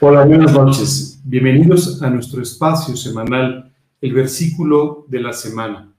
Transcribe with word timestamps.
Hola, 0.00 0.24
buenas 0.24 0.52
noches. 0.52 1.20
Bienvenidos 1.24 2.00
a 2.00 2.08
nuestro 2.08 2.40
espacio 2.40 2.96
semanal, 2.96 3.74
el 4.00 4.12
versículo 4.12 5.04
de 5.08 5.20
la 5.20 5.32
semana. 5.32 5.92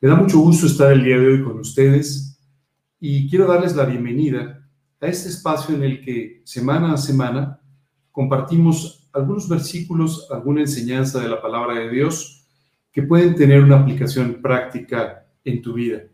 Me 0.00 0.08
da 0.08 0.14
mucho 0.14 0.38
gusto 0.38 0.64
estar 0.64 0.90
el 0.90 1.04
día 1.04 1.18
de 1.18 1.26
hoy 1.26 1.44
con 1.44 1.58
ustedes 1.58 2.40
y 2.98 3.28
quiero 3.28 3.46
darles 3.46 3.76
la 3.76 3.84
bienvenida 3.84 4.66
a 5.02 5.06
este 5.06 5.28
espacio 5.28 5.74
en 5.74 5.82
el 5.82 6.00
que 6.00 6.40
semana 6.44 6.94
a 6.94 6.96
semana 6.96 7.60
compartimos 8.10 9.06
algunos 9.12 9.50
versículos, 9.50 10.28
alguna 10.30 10.62
enseñanza 10.62 11.20
de 11.20 11.28
la 11.28 11.42
palabra 11.42 11.74
de 11.74 11.90
Dios 11.90 12.46
que 12.90 13.02
pueden 13.02 13.34
tener 13.34 13.62
una 13.62 13.80
aplicación 13.80 14.40
práctica 14.40 15.26
en 15.44 15.60
tu 15.60 15.74
vida. 15.74 16.04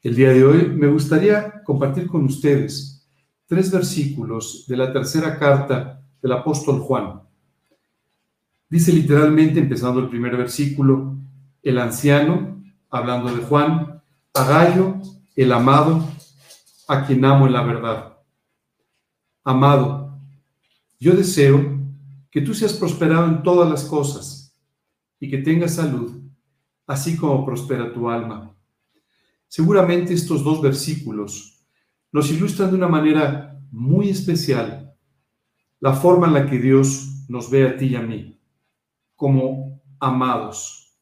El 0.00 0.14
día 0.14 0.30
de 0.30 0.44
hoy 0.44 0.68
me 0.68 0.86
gustaría 0.86 1.60
compartir 1.64 2.06
con 2.06 2.24
ustedes 2.24 3.04
tres 3.46 3.68
versículos 3.72 4.64
de 4.68 4.76
la 4.76 4.92
tercera 4.92 5.36
carta 5.36 5.99
del 6.22 6.32
apóstol 6.32 6.80
Juan. 6.80 7.22
Dice 8.68 8.92
literalmente, 8.92 9.58
empezando 9.58 10.00
el 10.00 10.08
primer 10.08 10.36
versículo, 10.36 11.16
el 11.62 11.78
anciano, 11.78 12.62
hablando 12.88 13.34
de 13.34 13.42
Juan, 13.42 14.02
a 14.34 14.44
Gallo, 14.44 14.96
el 15.34 15.52
amado, 15.52 16.04
a 16.86 17.06
quien 17.06 17.24
amo 17.24 17.46
en 17.46 17.52
la 17.52 17.62
verdad. 17.62 18.18
Amado, 19.42 20.18
yo 20.98 21.14
deseo 21.14 21.78
que 22.30 22.40
tú 22.40 22.54
seas 22.54 22.74
prosperado 22.74 23.26
en 23.26 23.42
todas 23.42 23.68
las 23.68 23.84
cosas 23.84 24.56
y 25.18 25.28
que 25.28 25.38
tengas 25.38 25.74
salud, 25.74 26.20
así 26.86 27.16
como 27.16 27.44
prospera 27.44 27.92
tu 27.92 28.08
alma. 28.08 28.54
Seguramente 29.48 30.14
estos 30.14 30.44
dos 30.44 30.62
versículos 30.62 31.66
nos 32.12 32.30
ilustran 32.30 32.70
de 32.70 32.76
una 32.76 32.88
manera 32.88 33.60
muy 33.70 34.10
especial 34.10 34.89
la 35.80 35.94
forma 35.94 36.26
en 36.26 36.34
la 36.34 36.46
que 36.46 36.58
Dios 36.58 37.24
nos 37.28 37.50
ve 37.50 37.66
a 37.66 37.76
ti 37.76 37.86
y 37.86 37.96
a 37.96 38.02
mí, 38.02 38.38
como 39.16 39.80
amados. 39.98 40.96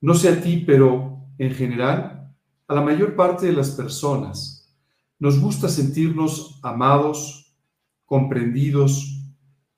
No 0.00 0.14
sé 0.14 0.28
a 0.28 0.40
ti, 0.40 0.64
pero 0.66 1.28
en 1.38 1.54
general, 1.54 2.34
a 2.68 2.74
la 2.74 2.80
mayor 2.80 3.14
parte 3.14 3.46
de 3.46 3.52
las 3.52 3.70
personas 3.70 4.74
nos 5.18 5.40
gusta 5.40 5.68
sentirnos 5.68 6.58
amados, 6.62 7.56
comprendidos, 8.04 9.22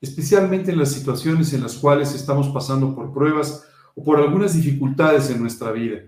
especialmente 0.01 0.71
en 0.71 0.79
las 0.79 0.91
situaciones 0.91 1.53
en 1.53 1.61
las 1.61 1.75
cuales 1.75 2.13
estamos 2.13 2.49
pasando 2.49 2.95
por 2.95 3.13
pruebas 3.13 3.65
o 3.95 4.03
por 4.03 4.19
algunas 4.19 4.53
dificultades 4.55 5.29
en 5.29 5.39
nuestra 5.39 5.71
vida. 5.71 5.99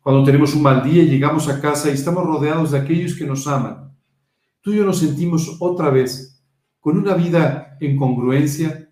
Cuando 0.00 0.24
tenemos 0.24 0.54
un 0.54 0.62
mal 0.62 0.82
día, 0.82 1.04
llegamos 1.04 1.48
a 1.48 1.60
casa 1.60 1.90
y 1.90 1.94
estamos 1.94 2.24
rodeados 2.24 2.70
de 2.70 2.78
aquellos 2.78 3.14
que 3.14 3.26
nos 3.26 3.46
aman. 3.46 3.94
Tú 4.62 4.72
y 4.72 4.76
yo 4.76 4.84
nos 4.84 4.98
sentimos 4.98 5.56
otra 5.60 5.90
vez 5.90 6.39
con 6.80 6.96
una 6.96 7.14
vida 7.14 7.76
en 7.78 7.96
congruencia 7.96 8.88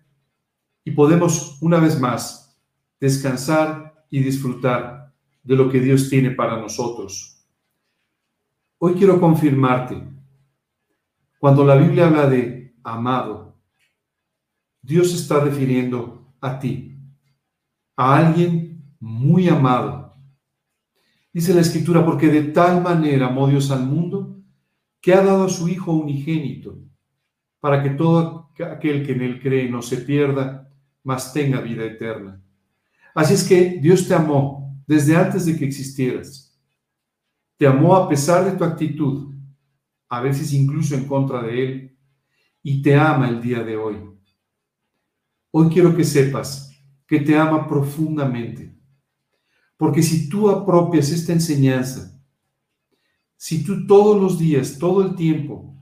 y 0.83 0.91
podemos 0.91 1.57
una 1.61 1.79
vez 1.79 1.99
más 1.99 2.57
descansar 2.99 4.05
y 4.09 4.21
disfrutar 4.21 5.13
de 5.43 5.55
lo 5.55 5.69
que 5.69 5.79
Dios 5.79 6.09
tiene 6.09 6.31
para 6.31 6.57
nosotros. 6.57 7.43
Hoy 8.77 8.93
quiero 8.93 9.19
confirmarte, 9.19 10.01
cuando 11.39 11.65
la 11.65 11.75
Biblia 11.75 12.07
habla 12.07 12.29
de 12.29 12.75
amado, 12.83 13.57
Dios 14.81 15.13
está 15.13 15.39
refiriendo 15.39 16.33
a 16.39 16.59
ti, 16.59 16.97
a 17.95 18.17
alguien 18.17 18.95
muy 18.99 19.49
amado. 19.49 20.13
Dice 21.33 21.53
la 21.53 21.61
Escritura, 21.61 22.05
porque 22.05 22.27
de 22.27 22.43
tal 22.43 22.81
manera 22.81 23.27
amó 23.27 23.47
Dios 23.47 23.71
al 23.71 23.85
mundo 23.85 24.37
que 25.01 25.13
ha 25.13 25.23
dado 25.23 25.45
a 25.45 25.49
su 25.49 25.67
Hijo 25.67 25.93
unigénito 25.93 26.88
para 27.59 27.83
que 27.83 27.91
todo 27.91 28.51
aquel 28.71 29.05
que 29.05 29.13
en 29.13 29.21
él 29.21 29.41
cree 29.41 29.69
no 29.69 29.81
se 29.81 29.97
pierda, 29.97 30.71
mas 31.03 31.33
tenga 31.33 31.61
vida 31.61 31.85
eterna. 31.85 32.41
Así 33.13 33.33
es 33.33 33.43
que 33.43 33.79
Dios 33.81 34.07
te 34.07 34.13
amó 34.13 34.75
desde 34.85 35.15
antes 35.15 35.45
de 35.45 35.57
que 35.57 35.65
existieras. 35.65 36.57
Te 37.57 37.67
amó 37.67 37.95
a 37.95 38.07
pesar 38.07 38.45
de 38.45 38.57
tu 38.57 38.63
actitud, 38.63 39.35
a 40.07 40.21
veces 40.21 40.53
incluso 40.53 40.95
en 40.95 41.05
contra 41.05 41.41
de 41.41 41.63
Él, 41.63 41.97
y 42.63 42.81
te 42.81 42.95
ama 42.95 43.29
el 43.29 43.41
día 43.41 43.63
de 43.63 43.77
hoy. 43.77 43.97
Hoy 45.51 45.69
quiero 45.69 45.95
que 45.95 46.03
sepas 46.03 46.71
que 47.07 47.19
te 47.19 47.35
ama 47.35 47.67
profundamente, 47.67 48.75
porque 49.77 50.03
si 50.03 50.29
tú 50.29 50.49
apropias 50.49 51.09
esta 51.09 51.33
enseñanza, 51.33 52.21
si 53.35 53.63
tú 53.63 53.87
todos 53.87 54.21
los 54.21 54.37
días, 54.37 54.77
todo 54.77 55.01
el 55.01 55.15
tiempo, 55.15 55.75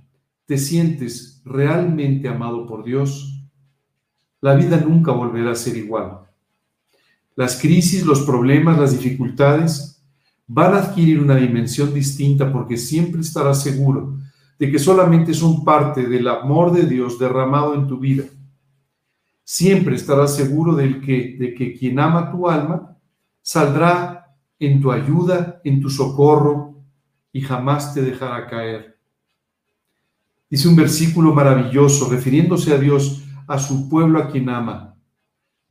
te 0.45 0.57
sientes 0.57 1.36
realmente 1.47 2.27
amado 2.27 2.65
por 2.65 2.83
Dios, 2.83 3.43
la 4.41 4.55
vida 4.55 4.77
nunca 4.77 5.11
volverá 5.11 5.51
a 5.51 5.55
ser 5.55 5.77
igual. 5.77 6.19
Las 7.35 7.59
crisis, 7.59 8.05
los 8.05 8.21
problemas, 8.21 8.77
las 8.77 8.91
dificultades 8.91 10.03
van 10.47 10.73
a 10.73 10.77
adquirir 10.79 11.19
una 11.19 11.35
dimensión 11.35 11.93
distinta 11.93 12.51
porque 12.51 12.77
siempre 12.77 13.21
estarás 13.21 13.61
seguro 13.61 14.17
de 14.57 14.71
que 14.71 14.79
solamente 14.79 15.33
son 15.33 15.63
parte 15.63 16.07
del 16.07 16.27
amor 16.27 16.71
de 16.71 16.85
Dios 16.85 17.19
derramado 17.19 17.75
en 17.75 17.87
tu 17.87 17.99
vida. 17.99 18.23
Siempre 19.43 19.95
estarás 19.95 20.35
seguro 20.35 20.75
del 20.75 20.99
que, 20.99 21.37
de 21.39 21.53
que 21.53 21.73
quien 21.73 21.99
ama 21.99 22.31
tu 22.31 22.49
alma 22.49 22.97
saldrá 23.41 24.35
en 24.59 24.81
tu 24.81 24.91
ayuda, 24.91 25.61
en 25.63 25.79
tu 25.79 25.89
socorro 25.89 26.81
y 27.31 27.41
jamás 27.41 27.93
te 27.93 28.01
dejará 28.01 28.47
caer. 28.47 28.96
Dice 30.49 30.67
un 30.67 30.75
versículo 30.75 31.33
maravilloso, 31.33 32.09
refiriéndose 32.09 32.73
a 32.73 32.77
Dios, 32.77 33.23
a 33.47 33.59
su 33.59 33.89
pueblo 33.89 34.19
a 34.19 34.29
quien 34.29 34.49
ama. 34.49 34.95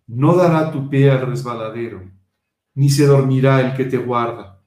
No 0.06 0.36
dará 0.36 0.70
tu 0.70 0.88
pie 0.88 1.10
al 1.10 1.26
resbaladero, 1.26 2.02
ni 2.74 2.90
se 2.90 3.06
dormirá 3.06 3.60
el 3.60 3.74
que 3.74 3.86
te 3.86 3.96
guarda. 3.96 4.62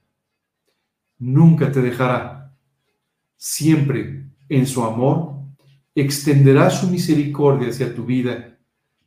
Nunca 1.19 1.72
te 1.72 1.81
dejará. 1.81 2.56
Siempre 3.38 4.25
en 4.50 4.66
su 4.66 4.84
amor 4.84 5.36
extenderá 5.94 6.69
su 6.69 6.88
misericordia 6.88 7.69
hacia 7.69 7.94
tu 7.94 8.06
vida 8.06 8.58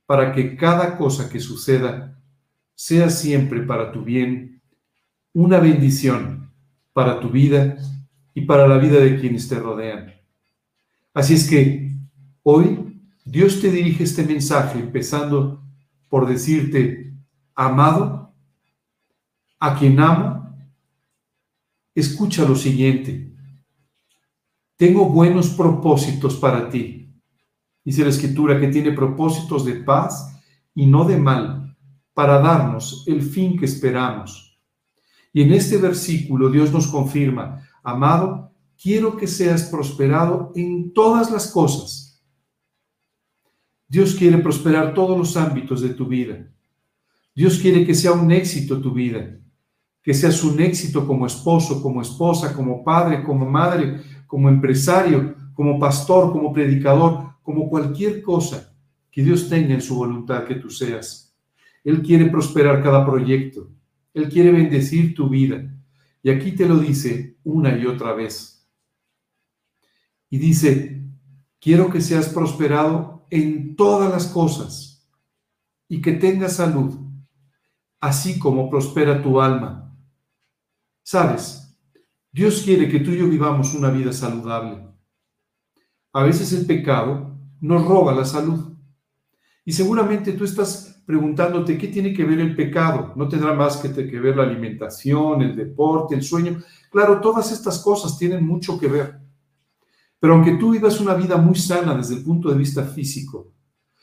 para 0.06 0.32
que 0.32 0.56
cada 0.56 0.96
cosa 0.96 1.28
que 1.28 1.41
suceda 1.41 2.18
sea 2.74 3.10
siempre 3.10 3.62
para 3.62 3.92
tu 3.92 4.02
bien, 4.02 4.62
una 5.32 5.58
bendición 5.58 6.52
para 6.92 7.20
tu 7.20 7.30
vida 7.30 7.76
y 8.34 8.42
para 8.42 8.66
la 8.66 8.78
vida 8.78 8.98
de 8.98 9.18
quienes 9.18 9.48
te 9.48 9.58
rodean. 9.58 10.22
Así 11.14 11.34
es 11.34 11.48
que 11.48 11.94
hoy 12.42 13.00
Dios 13.24 13.60
te 13.60 13.70
dirige 13.70 14.04
este 14.04 14.24
mensaje 14.24 14.78
empezando 14.78 15.62
por 16.08 16.26
decirte, 16.26 17.14
amado, 17.54 18.34
a 19.58 19.78
quien 19.78 20.00
amo, 20.00 20.54
escucha 21.94 22.46
lo 22.46 22.56
siguiente. 22.56 23.34
Tengo 24.76 25.06
buenos 25.06 25.50
propósitos 25.50 26.36
para 26.36 26.68
ti. 26.68 27.14
Dice 27.84 28.02
la 28.02 28.10
escritura 28.10 28.58
que 28.58 28.68
tiene 28.68 28.92
propósitos 28.92 29.64
de 29.64 29.74
paz 29.74 30.38
y 30.74 30.86
no 30.86 31.04
de 31.04 31.16
mal, 31.16 31.76
para 32.14 32.40
darnos 32.40 33.04
el 33.06 33.22
fin 33.22 33.58
que 33.58 33.66
esperamos. 33.66 34.60
Y 35.32 35.42
en 35.42 35.52
este 35.52 35.76
versículo 35.76 36.50
Dios 36.50 36.72
nos 36.72 36.86
confirma, 36.88 37.68
amado, 37.82 38.51
quiero 38.82 39.16
que 39.16 39.28
seas 39.28 39.65
prosperado 39.65 40.50
en 40.56 40.93
todas 40.93 41.31
las 41.31 41.53
cosas. 41.53 42.20
Dios 43.87 44.15
quiere 44.16 44.38
prosperar 44.38 44.93
todos 44.93 45.16
los 45.16 45.37
ámbitos 45.37 45.81
de 45.82 45.91
tu 45.91 46.06
vida. 46.06 46.48
Dios 47.34 47.59
quiere 47.59 47.87
que 47.87 47.94
sea 47.94 48.12
un 48.12 48.32
éxito 48.32 48.81
tu 48.81 48.92
vida, 48.92 49.38
que 50.03 50.12
seas 50.12 50.42
un 50.42 50.60
éxito 50.60 51.06
como 51.06 51.26
esposo, 51.26 51.81
como 51.81 52.03
esposa, 52.03 52.53
como 52.53 52.82
padre, 52.82 53.22
como 53.22 53.48
madre, 53.48 54.00
como 54.26 54.48
empresario, 54.48 55.37
como 55.54 55.78
pastor, 55.78 56.32
como 56.32 56.53
predicador, 56.53 57.37
como 57.42 57.69
cualquier 57.69 58.21
cosa 58.21 58.74
que 59.10 59.22
Dios 59.22 59.48
tenga 59.48 59.74
en 59.74 59.83
su 59.83 59.95
voluntad 59.95 60.45
que 60.45 60.56
tú 60.56 60.71
seas. 60.71 61.36
Él 61.84 62.03
quiere 62.03 62.27
prosperar 62.27 62.83
cada 62.83 63.06
proyecto. 63.06 63.71
Él 64.12 64.28
quiere 64.28 64.51
bendecir 64.51 65.15
tu 65.15 65.28
vida. 65.28 65.71
Y 66.22 66.30
aquí 66.30 66.53
te 66.53 66.66
lo 66.66 66.78
dice 66.78 67.36
una 67.45 67.77
y 67.77 67.86
otra 67.86 68.15
vez 68.15 68.61
y 70.32 70.38
dice, 70.38 71.04
quiero 71.60 71.90
que 71.90 72.00
seas 72.00 72.30
prosperado 72.30 73.26
en 73.28 73.76
todas 73.76 74.10
las 74.10 74.28
cosas 74.28 75.06
y 75.86 76.00
que 76.00 76.12
tengas 76.12 76.56
salud, 76.56 76.98
así 78.00 78.38
como 78.38 78.70
prospera 78.70 79.22
tu 79.22 79.42
alma. 79.42 79.94
Sabes, 81.02 81.76
Dios 82.32 82.62
quiere 82.62 82.88
que 82.88 83.00
tú 83.00 83.10
y 83.10 83.18
yo 83.18 83.28
vivamos 83.28 83.74
una 83.74 83.90
vida 83.90 84.10
saludable. 84.10 84.88
A 86.14 86.22
veces 86.22 86.50
el 86.54 86.64
pecado 86.64 87.38
nos 87.60 87.86
roba 87.86 88.14
la 88.14 88.24
salud. 88.24 88.72
Y 89.66 89.72
seguramente 89.72 90.32
tú 90.32 90.44
estás 90.44 91.02
preguntándote 91.04 91.76
qué 91.76 91.88
tiene 91.88 92.14
que 92.14 92.24
ver 92.24 92.40
el 92.40 92.56
pecado. 92.56 93.12
No 93.16 93.28
tendrá 93.28 93.52
más 93.52 93.76
que, 93.76 93.88
ver 93.88 94.34
la 94.34 94.44
alimentación, 94.44 95.42
el 95.42 95.54
deporte, 95.54 96.14
el 96.14 96.22
sueño. 96.22 96.62
Claro, 96.90 97.20
todas 97.20 97.52
estas 97.52 97.80
cosas 97.80 98.16
tienen 98.16 98.46
mucho 98.46 98.80
que 98.80 98.88
ver. 98.88 99.22
Pero 100.22 100.34
aunque 100.34 100.53
tú 100.53 100.71
vivas 100.71 101.01
una 101.01 101.15
vida 101.15 101.36
muy 101.36 101.57
sana 101.57 101.97
desde 101.97 102.15
el 102.15 102.22
punto 102.22 102.48
de 102.48 102.57
vista 102.57 102.84
físico, 102.84 103.54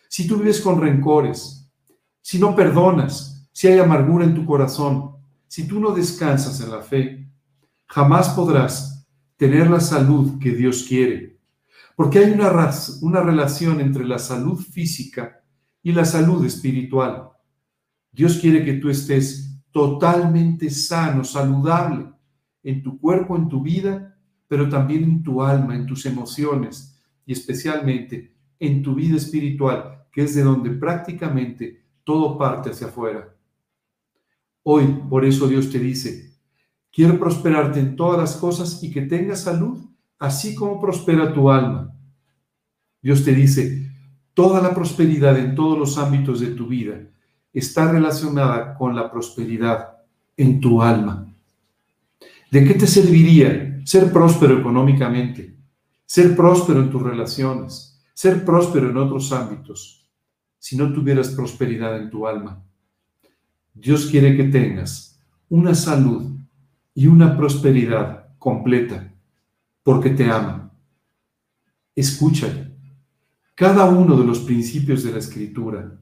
si 0.09 0.27
tú 0.27 0.35
vives 0.35 0.59
con 0.59 0.81
rencores, 0.81 1.71
si 2.19 2.37
no 2.37 2.53
perdonas, 2.53 3.47
si 3.53 3.69
hay 3.69 3.79
amargura 3.79 4.25
en 4.25 4.35
tu 4.35 4.45
corazón, 4.45 5.15
si 5.47 5.65
tú 5.65 5.79
no 5.79 5.91
descansas 5.91 6.59
en 6.59 6.71
la 6.71 6.81
fe, 6.81 7.31
jamás 7.85 8.27
podrás 8.31 9.07
tener 9.37 9.69
la 9.69 9.79
salud 9.79 10.37
que 10.39 10.51
Dios 10.51 10.83
quiere. 10.83 11.39
Porque 11.95 12.19
hay 12.19 12.31
una, 12.31 12.51
una 13.01 13.21
relación 13.21 13.79
entre 13.79 14.03
la 14.03 14.19
salud 14.19 14.59
física 14.59 15.41
y 15.81 15.93
la 15.93 16.03
salud 16.03 16.43
espiritual. 16.45 17.29
Dios 18.11 18.39
quiere 18.39 18.65
que 18.65 18.73
tú 18.73 18.89
estés 18.89 19.57
totalmente 19.71 20.69
sano, 20.69 21.23
saludable 21.23 22.11
en 22.61 22.83
tu 22.83 22.99
cuerpo, 22.99 23.37
en 23.37 23.47
tu 23.47 23.61
vida, 23.61 24.18
pero 24.49 24.67
también 24.67 25.03
en 25.03 25.23
tu 25.23 25.41
alma, 25.41 25.75
en 25.75 25.85
tus 25.85 26.05
emociones 26.07 26.99
y 27.25 27.31
especialmente 27.31 28.33
en 28.59 28.81
tu 28.81 28.95
vida 28.95 29.15
espiritual, 29.15 30.07
que 30.11 30.23
es 30.23 30.35
de 30.35 30.41
donde 30.41 30.71
prácticamente 30.71 31.83
todo 32.03 32.37
parte 32.37 32.71
hacia 32.71 32.87
afuera. 32.87 33.33
Hoy, 34.63 34.85
por 35.07 35.23
eso 35.23 35.47
Dios 35.47 35.69
te 35.69 35.77
dice, 35.77 36.33
quiero 36.91 37.19
prosperarte 37.19 37.79
en 37.79 37.95
todas 37.95 38.19
las 38.19 38.35
cosas 38.35 38.83
y 38.83 38.91
que 38.91 39.03
tengas 39.03 39.43
salud, 39.43 39.77
así 40.17 40.55
como 40.55 40.81
prospera 40.81 41.31
tu 41.31 41.51
alma. 41.51 41.93
Dios 43.03 43.23
te 43.23 43.33
dice, 43.33 43.91
toda 44.33 44.61
la 44.61 44.73
prosperidad 44.73 45.37
en 45.37 45.53
todos 45.53 45.77
los 45.77 45.97
ámbitos 45.99 46.39
de 46.39 46.47
tu 46.47 46.67
vida 46.67 46.99
está 47.53 47.91
relacionada 47.91 48.75
con 48.75 48.95
la 48.95 49.11
prosperidad 49.11 49.97
en 50.35 50.59
tu 50.59 50.81
alma. 50.81 51.31
¿De 52.49 52.65
qué 52.65 52.73
te 52.73 52.87
serviría 52.87 53.68
ser 53.89 54.13
próspero 54.13 54.59
económicamente, 54.59 55.57
ser 56.05 56.35
próspero 56.35 56.79
en 56.79 56.91
tus 56.91 57.01
relaciones, 57.01 57.99
ser 58.13 58.45
próspero 58.45 58.91
en 58.91 58.97
otros 58.97 59.31
ámbitos, 59.31 60.07
si 60.59 60.77
no 60.77 60.93
tuvieras 60.93 61.29
prosperidad 61.29 61.97
en 61.99 62.11
tu 62.11 62.27
alma? 62.27 62.63
Dios 63.73 64.05
quiere 64.05 64.37
que 64.37 64.43
tengas 64.43 65.19
una 65.49 65.73
salud 65.73 66.37
y 66.93 67.07
una 67.07 67.35
prosperidad 67.35 68.27
completa, 68.37 69.11
porque 69.81 70.11
te 70.11 70.29
ama. 70.29 70.71
Escúchale. 71.95 72.71
Cada 73.55 73.85
uno 73.85 74.15
de 74.15 74.23
los 74.23 74.37
principios 74.41 75.03
de 75.03 75.13
la 75.13 75.17
Escritura 75.17 75.99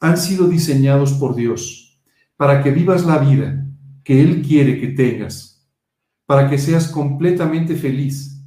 han 0.00 0.18
sido 0.18 0.48
diseñados 0.48 1.14
por 1.14 1.34
Dios 1.34 1.98
para 2.36 2.62
que 2.62 2.72
vivas 2.72 3.06
la 3.06 3.16
vida 3.16 3.66
que 4.04 4.20
Él 4.20 4.42
quiere 4.46 4.78
que 4.78 4.88
tengas, 4.88 5.51
para 6.32 6.48
que 6.48 6.56
seas 6.56 6.88
completamente 6.88 7.76
feliz, 7.76 8.42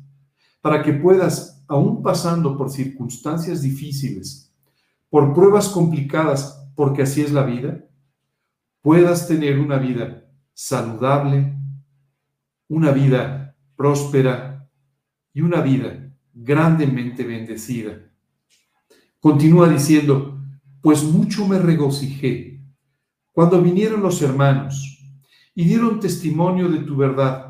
para 0.60 0.82
que 0.82 0.92
puedas, 0.92 1.64
aún 1.68 2.02
pasando 2.02 2.58
por 2.58 2.72
circunstancias 2.72 3.62
difíciles, 3.62 4.52
por 5.08 5.36
pruebas 5.36 5.70
complicadas, 5.70 6.68
porque 6.74 7.04
así 7.04 7.22
es 7.22 7.32
la 7.32 7.44
vida, 7.44 7.86
puedas 8.82 9.28
tener 9.28 9.60
una 9.60 9.78
vida 9.78 10.26
saludable, 10.52 11.56
una 12.70 12.90
vida 12.90 13.56
próspera 13.76 14.68
y 15.32 15.42
una 15.42 15.62
vida 15.62 16.12
grandemente 16.34 17.24
bendecida. 17.24 18.00
Continúa 19.20 19.70
diciendo, 19.70 20.44
pues 20.82 21.04
mucho 21.04 21.48
me 21.48 21.60
regocijé 21.60 22.64
cuando 23.32 23.62
vinieron 23.62 24.02
los 24.02 24.24
hermanos 24.24 24.98
y 25.54 25.66
dieron 25.66 26.00
testimonio 26.00 26.68
de 26.68 26.80
tu 26.80 26.98
verdad, 26.98 27.45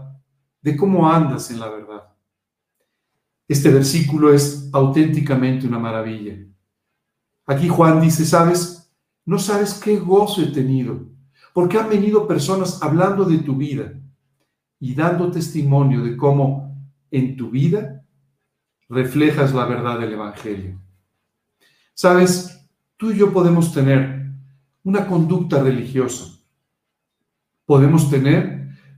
de 0.66 0.76
cómo 0.76 1.08
andas 1.08 1.52
en 1.52 1.60
la 1.60 1.70
verdad. 1.70 2.12
Este 3.48 3.70
versículo 3.70 4.34
es 4.34 4.68
auténticamente 4.74 5.68
una 5.68 5.78
maravilla. 5.78 6.36
Aquí 7.46 7.68
Juan 7.68 8.02
dice, 8.02 8.26
¿sabes? 8.26 8.92
No 9.26 9.38
sabes 9.38 9.76
qué 9.76 9.98
gozo 9.98 10.42
he 10.42 10.48
tenido, 10.48 11.06
porque 11.54 11.78
han 11.78 11.88
venido 11.88 12.28
personas 12.28 12.82
hablando 12.82 13.26
de 13.26 13.38
tu 13.38 13.56
vida 13.56 13.94
y 14.80 14.96
dando 14.96 15.30
testimonio 15.30 16.04
de 16.04 16.18
cómo 16.18 16.76
en 17.12 17.38
tu 17.38 17.52
vida 17.52 18.04
reflejas 18.90 19.54
la 19.54 19.66
verdad 19.66 20.00
del 20.00 20.14
Evangelio. 20.14 20.82
¿Sabes? 21.94 22.54
tú 22.98 23.12
y 23.12 23.18
yo 23.18 23.32
podemos 23.32 23.72
tener 23.72 24.32
una 24.84 25.06
conducta 25.06 25.62
religiosa. 25.62 26.40
Podemos 27.66 28.10
tener 28.10 28.55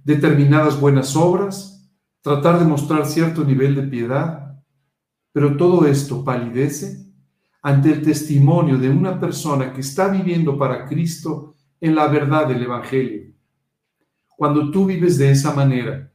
determinadas 0.07 0.79
buenas 0.79 1.17
obras, 1.17 1.85
tratar 2.21 2.59
de 2.59 2.65
mostrar 2.65 3.05
cierto 3.05 3.43
nivel 3.43 3.75
de 3.75 3.83
piedad, 3.83 4.57
pero 5.33 5.57
todo 5.57 5.85
esto 5.85 6.23
palidece 6.23 7.05
ante 7.61 7.91
el 7.91 8.01
testimonio 8.01 8.77
de 8.77 8.89
una 8.89 9.19
persona 9.19 9.73
que 9.73 9.81
está 9.81 10.07
viviendo 10.07 10.57
para 10.57 10.85
Cristo 10.85 11.57
en 11.81 11.93
la 11.93 12.07
verdad 12.07 12.47
del 12.47 12.63
Evangelio. 12.63 13.33
Cuando 14.37 14.71
tú 14.71 14.85
vives 14.85 15.17
de 15.17 15.29
esa 15.29 15.53
manera, 15.53 16.09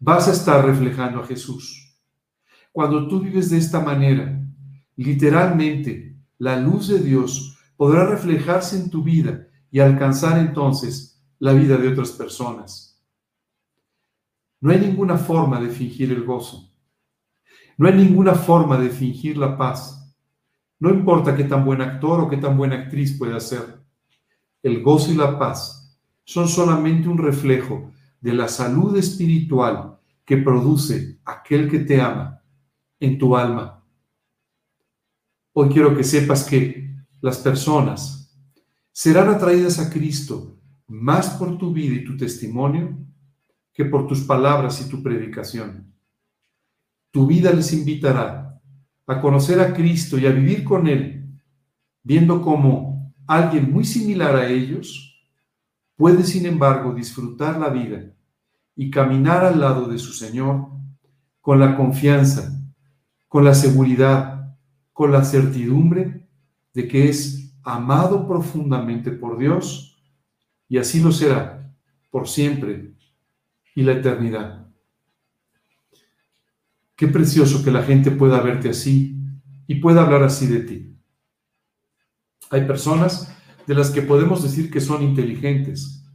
vas 0.00 0.26
a 0.26 0.32
estar 0.32 0.66
reflejando 0.66 1.20
a 1.20 1.26
Jesús. 1.26 1.96
Cuando 2.72 3.06
tú 3.06 3.20
vives 3.20 3.50
de 3.50 3.58
esta 3.58 3.78
manera, 3.78 4.36
literalmente 4.96 6.16
la 6.38 6.58
luz 6.58 6.88
de 6.88 6.98
Dios 6.98 7.56
podrá 7.76 8.04
reflejarse 8.06 8.76
en 8.76 8.90
tu 8.90 9.04
vida 9.04 9.46
y 9.70 9.78
alcanzar 9.78 10.40
entonces 10.40 11.09
la 11.40 11.52
vida 11.52 11.76
de 11.76 11.88
otras 11.88 12.12
personas. 12.12 13.04
No 14.60 14.70
hay 14.70 14.78
ninguna 14.78 15.18
forma 15.18 15.60
de 15.60 15.70
fingir 15.70 16.12
el 16.12 16.22
gozo. 16.24 16.72
No 17.76 17.88
hay 17.88 17.94
ninguna 17.94 18.36
forma 18.36 18.78
de 18.78 18.90
fingir 18.90 19.36
la 19.36 19.58
paz. 19.58 20.14
No 20.78 20.90
importa 20.90 21.34
qué 21.34 21.42
tan 21.42 21.64
buen 21.64 21.80
actor 21.80 22.20
o 22.20 22.28
qué 22.30 22.36
tan 22.36 22.56
buena 22.56 22.76
actriz 22.76 23.18
pueda 23.18 23.40
ser. 23.40 23.82
El 24.62 24.82
gozo 24.82 25.10
y 25.10 25.16
la 25.16 25.36
paz 25.36 26.00
son 26.22 26.46
solamente 26.46 27.08
un 27.08 27.18
reflejo 27.18 27.90
de 28.20 28.34
la 28.34 28.46
salud 28.46 28.96
espiritual 28.96 29.98
que 30.24 30.36
produce 30.36 31.18
aquel 31.24 31.68
que 31.68 31.80
te 31.80 32.00
ama 32.00 32.40
en 33.00 33.18
tu 33.18 33.36
alma 33.36 33.80
Hoy 35.52 35.68
quiero 35.68 35.96
que 35.96 36.04
sepas 36.04 36.44
que 36.44 36.94
las 37.20 37.38
personas 37.38 38.32
serán 38.92 39.28
atraídas 39.28 39.80
a 39.80 39.90
Cristo 39.90 40.59
más 40.90 41.30
por 41.30 41.56
tu 41.56 41.72
vida 41.72 41.94
y 41.94 42.04
tu 42.04 42.16
testimonio 42.16 42.98
que 43.72 43.84
por 43.84 44.06
tus 44.06 44.20
palabras 44.20 44.84
y 44.84 44.90
tu 44.90 45.02
predicación. 45.02 45.94
Tu 47.10 47.26
vida 47.26 47.52
les 47.52 47.72
invitará 47.72 48.60
a 49.06 49.20
conocer 49.20 49.60
a 49.60 49.72
Cristo 49.72 50.18
y 50.18 50.26
a 50.26 50.30
vivir 50.30 50.64
con 50.64 50.86
Él, 50.86 51.28
viendo 52.02 52.42
cómo 52.42 53.14
alguien 53.26 53.72
muy 53.72 53.84
similar 53.84 54.36
a 54.36 54.48
ellos 54.48 55.26
puede, 55.96 56.24
sin 56.24 56.44
embargo, 56.44 56.92
disfrutar 56.92 57.58
la 57.58 57.68
vida 57.68 58.12
y 58.76 58.90
caminar 58.90 59.44
al 59.44 59.60
lado 59.60 59.88
de 59.88 59.98
su 59.98 60.12
Señor 60.12 60.68
con 61.40 61.58
la 61.58 61.76
confianza, 61.76 62.60
con 63.28 63.44
la 63.44 63.54
seguridad 63.54 64.40
con 65.00 65.12
la 65.12 65.24
certidumbre 65.24 66.28
de 66.74 66.86
que 66.86 67.08
es 67.08 67.56
amado 67.62 68.28
profundamente 68.28 69.10
por 69.10 69.38
Dios 69.38 69.89
y 70.70 70.78
así 70.78 71.00
lo 71.00 71.12
será 71.12 71.70
por 72.08 72.26
siempre 72.26 72.94
y 73.74 73.82
la 73.82 73.92
eternidad. 73.92 74.66
Qué 76.96 77.08
precioso 77.08 77.62
que 77.62 77.70
la 77.70 77.82
gente 77.82 78.10
pueda 78.10 78.40
verte 78.40 78.70
así 78.70 79.14
y 79.66 79.74
pueda 79.74 80.00
hablar 80.00 80.22
así 80.22 80.46
de 80.46 80.60
ti. 80.60 80.96
Hay 82.48 82.66
personas 82.66 83.36
de 83.66 83.74
las 83.74 83.90
que 83.90 84.00
podemos 84.00 84.42
decir 84.42 84.70
que 84.70 84.80
son 84.80 85.02
inteligentes, 85.02 86.06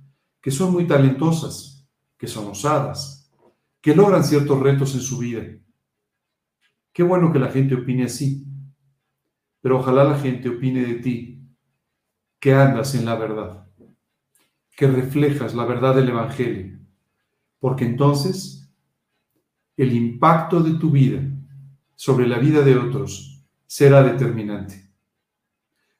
que 0.41 0.49
son 0.49 0.73
muy 0.73 0.87
talentosas, 0.87 1.87
que 2.17 2.25
son 2.25 2.47
osadas, 2.47 3.31
que 3.79 3.95
logran 3.95 4.23
ciertos 4.23 4.59
retos 4.59 4.95
en 4.95 5.01
su 5.01 5.19
vida. 5.19 5.43
Qué 6.91 7.03
bueno 7.03 7.31
que 7.31 7.37
la 7.37 7.51
gente 7.51 7.75
opine 7.75 8.05
así 8.05 8.45
pero 9.65 9.79
ojalá 9.79 10.03
la 10.03 10.19
gente 10.19 10.47
opine 10.47 10.85
de 10.85 10.93
ti 11.01 11.43
que 12.39 12.53
andas 12.53 12.93
en 12.93 13.03
la 13.03 13.15
verdad, 13.15 13.64
que 14.75 14.87
reflejas 14.87 15.55
la 15.55 15.65
verdad 15.65 15.95
del 15.95 16.09
Evangelio, 16.09 16.79
porque 17.59 17.85
entonces 17.85 18.69
el 19.77 19.93
impacto 19.93 20.61
de 20.61 20.77
tu 20.79 20.91
vida 20.91 21.21
sobre 21.95 22.27
la 22.27 22.37
vida 22.39 22.61
de 22.61 22.77
otros 22.77 23.43
será 23.65 24.03
determinante. 24.03 24.89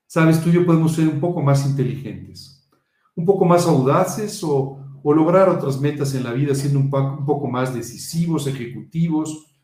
Sabes, 0.05 0.41
tú 0.41 0.49
y 0.49 0.53
yo 0.53 0.65
podemos 0.65 0.93
ser 0.93 1.07
un 1.07 1.19
poco 1.19 1.41
más 1.41 1.65
inteligentes, 1.65 2.69
un 3.15 3.25
poco 3.25 3.45
más 3.45 3.65
audaces 3.65 4.41
o, 4.43 4.81
lograr 5.03 5.47
otras 5.49 5.79
metas 5.79 6.15
en 6.15 6.23
la 6.23 6.33
vida 6.33 6.55
siendo 6.55 6.79
un 6.79 6.89
poco 6.89 7.47
más 7.47 7.75
decisivos, 7.75 8.47
ejecutivos, 8.47 9.55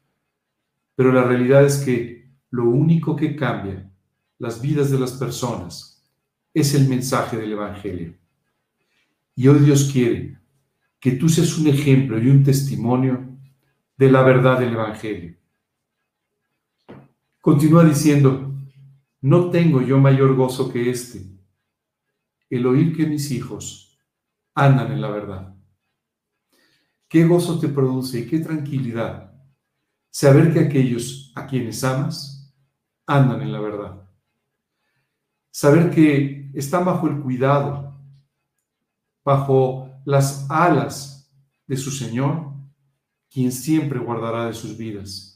pero 0.96 1.12
la 1.12 1.24
realidad 1.24 1.66
es 1.66 1.78
que 1.78 2.30
lo 2.52 2.70
único 2.70 3.16
que 3.16 3.36
cambia 3.36 3.92
las 4.42 4.60
vidas 4.60 4.90
de 4.90 5.00
las 5.00 5.14
personas. 5.14 6.04
Es 6.52 6.74
el 6.74 6.90
mensaje 6.90 7.38
del 7.38 7.54
Evangelio. 7.54 8.21
Y 9.36 9.48
hoy 9.48 9.60
Dios 9.60 9.90
quiere 9.92 10.38
que 11.00 11.14
tú 11.14 11.30
seas 11.30 11.58
un 11.58 11.68
ejemplo 11.68 12.22
y 12.22 12.30
un 12.30 12.44
testimonio 12.44 13.28
de 13.98 14.12
la 14.12 14.22
verdad 14.22 14.60
del 14.60 14.74
Evangelio. 14.74 15.36
Continúa 17.40 17.84
diciendo, 17.84 18.54
no 19.22 19.50
tengo 19.50 19.82
yo 19.82 20.00
mayor 20.00 20.36
gozo 20.36 20.72
que 20.72 20.90
este, 20.90 21.24
el 22.50 22.66
oír 22.66 22.96
que 22.96 23.08
mis 23.08 23.32
hijos 23.32 24.00
andan 24.54 24.92
en 24.92 25.02
la 25.02 25.10
verdad. 25.10 25.56
¿Qué 27.08 27.26
gozo 27.26 27.60
te 27.60 27.68
produce 27.68 28.20
y 28.20 28.28
qué 28.28 28.40
tranquilidad 28.40 29.34
saber 30.10 30.54
que 30.54 30.60
aquellos 30.60 31.32
a 31.36 31.48
quienes 31.48 31.84
amas 31.84 32.54
andan 33.06 33.42
en 33.42 33.52
la 33.52 33.60
verdad? 33.60 34.10
Saber 35.50 35.92
que 35.92 36.50
están 36.54 36.86
bajo 36.86 37.08
el 37.08 37.20
cuidado, 37.20 37.91
bajo 39.24 39.90
las 40.06 40.50
alas 40.50 41.32
de 41.68 41.78
su 41.78 41.92
Señor, 41.92 42.52
quien 43.30 43.52
siempre 43.52 44.00
guardará 44.00 44.48
de 44.48 44.54
sus 44.54 44.78
vidas 44.78 45.32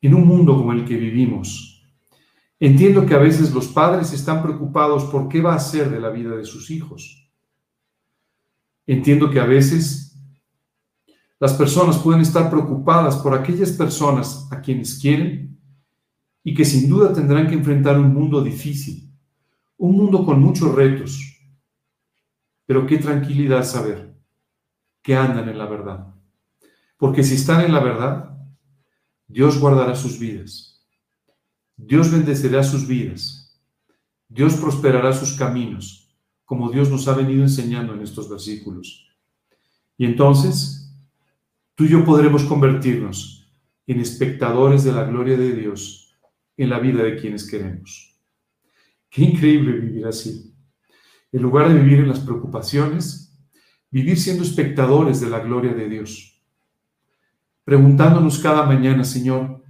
en 0.00 0.14
un 0.14 0.26
mundo 0.26 0.56
como 0.56 0.72
el 0.72 0.84
que 0.84 0.96
vivimos. 0.96 1.82
Entiendo 2.60 3.06
que 3.06 3.14
a 3.14 3.18
veces 3.18 3.52
los 3.52 3.68
padres 3.68 4.12
están 4.12 4.42
preocupados 4.42 5.04
por 5.04 5.28
qué 5.28 5.40
va 5.40 5.54
a 5.54 5.60
ser 5.60 5.90
de 5.90 6.00
la 6.00 6.10
vida 6.10 6.36
de 6.36 6.44
sus 6.44 6.70
hijos. 6.70 7.30
Entiendo 8.86 9.30
que 9.30 9.40
a 9.40 9.44
veces 9.44 10.16
las 11.38 11.52
personas 11.54 11.98
pueden 11.98 12.22
estar 12.22 12.50
preocupadas 12.50 13.16
por 13.16 13.34
aquellas 13.34 13.70
personas 13.72 14.48
a 14.50 14.60
quienes 14.60 14.98
quieren 14.98 15.56
y 16.42 16.54
que 16.54 16.64
sin 16.64 16.88
duda 16.88 17.12
tendrán 17.12 17.46
que 17.46 17.54
enfrentar 17.54 17.98
un 17.98 18.12
mundo 18.12 18.42
difícil, 18.42 19.08
un 19.76 19.96
mundo 19.96 20.24
con 20.24 20.40
muchos 20.40 20.74
retos. 20.74 21.27
Pero 22.68 22.86
qué 22.86 22.98
tranquilidad 22.98 23.64
saber 23.64 24.14
que 25.00 25.16
andan 25.16 25.48
en 25.48 25.56
la 25.56 25.64
verdad. 25.64 26.14
Porque 26.98 27.24
si 27.24 27.36
están 27.36 27.64
en 27.64 27.72
la 27.72 27.80
verdad, 27.80 28.36
Dios 29.26 29.58
guardará 29.58 29.94
sus 29.94 30.18
vidas. 30.18 30.86
Dios 31.78 32.12
bendecirá 32.12 32.62
sus 32.62 32.86
vidas. 32.86 33.58
Dios 34.28 34.52
prosperará 34.56 35.14
sus 35.14 35.32
caminos, 35.32 36.14
como 36.44 36.70
Dios 36.70 36.90
nos 36.90 37.08
ha 37.08 37.14
venido 37.14 37.40
enseñando 37.42 37.94
en 37.94 38.02
estos 38.02 38.28
versículos. 38.28 39.08
Y 39.96 40.04
entonces, 40.04 40.94
tú 41.74 41.84
y 41.84 41.88
yo 41.88 42.04
podremos 42.04 42.44
convertirnos 42.44 43.50
en 43.86 43.98
espectadores 44.00 44.84
de 44.84 44.92
la 44.92 45.04
gloria 45.04 45.38
de 45.38 45.54
Dios 45.54 46.14
en 46.54 46.68
la 46.68 46.78
vida 46.80 47.02
de 47.02 47.16
quienes 47.16 47.50
queremos. 47.50 48.14
Qué 49.08 49.22
increíble 49.22 49.72
vivir 49.72 50.04
así. 50.04 50.47
En 51.32 51.42
lugar 51.42 51.68
de 51.68 51.74
vivir 51.74 52.00
en 52.00 52.08
las 52.08 52.20
preocupaciones, 52.20 53.38
vivir 53.90 54.18
siendo 54.18 54.42
espectadores 54.42 55.20
de 55.20 55.30
la 55.30 55.40
gloria 55.40 55.74
de 55.74 55.88
Dios 55.88 56.38
preguntándonos 57.68 58.38
cada 58.38 58.62
mañana, 58.62 59.04
Señor, 59.04 59.62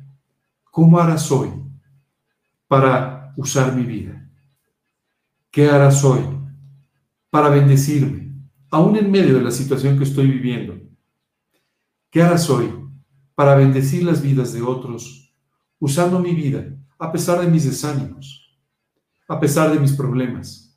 ¿cómo 0.71 1.01
harás 1.01 1.33
hoy 1.33 1.49
para 2.69 3.35
usar 3.37 3.75
mi 3.75 3.83
vida? 3.83 4.31
¿Qué 5.51 5.69
harás 5.69 6.05
hoy 6.05 6.21
para 7.29 7.49
bendecirme, 7.49 8.37
aún 8.71 8.95
en 8.95 9.11
medio 9.11 9.35
de 9.35 9.43
la 9.43 9.51
situación 9.51 9.99
que 9.99 10.05
estoy 10.05 10.29
viviendo? 10.29 10.79
¿Qué 12.09 12.23
harás 12.23 12.49
hoy 12.49 12.73
para 13.35 13.57
bendecir 13.57 14.05
las 14.05 14.23
vidas 14.23 14.53
de 14.53 14.63
otros, 14.63 15.35
usando 15.81 16.21
mi 16.21 16.37
vida 16.37 16.73
a 17.01 17.11
pesar 17.11 17.41
de 17.41 17.49
mis 17.49 17.65
desánimos, 17.65 18.57
a 19.27 19.41
pesar 19.41 19.73
de 19.73 19.81
mis 19.81 19.95
problemas, 19.95 20.68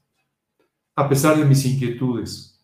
a 0.95 1.07
pesar 1.07 1.37
de 1.37 1.45
mis 1.45 1.65
inquietudes? 1.65 2.59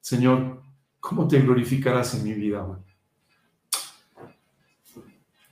Señor, 0.00 0.62
¿cómo 1.00 1.28
te 1.28 1.40
glorificarás 1.40 2.14
en 2.14 2.24
mi 2.24 2.32
vida? 2.32 2.66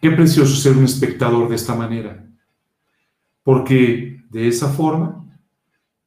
Qué 0.01 0.11
precioso 0.11 0.55
ser 0.57 0.77
un 0.77 0.85
espectador 0.85 1.49
de 1.49 1.57
esta 1.57 1.75
manera, 1.75 2.29
porque 3.43 4.23
de 4.31 4.49
esa 4.49 4.69
forma 4.69 5.25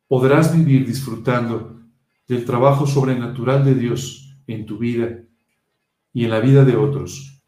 podrás 0.07 0.55
vivir 0.55 0.85
disfrutando 0.85 1.79
del 2.27 2.45
trabajo 2.45 2.85
sobrenatural 2.85 3.65
de 3.65 3.75
Dios 3.75 4.37
en 4.47 4.65
tu 4.65 4.77
vida 4.77 5.23
y 6.13 6.25
en 6.25 6.29
la 6.29 6.39
vida 6.39 6.63
de 6.63 6.75
otros 6.75 7.41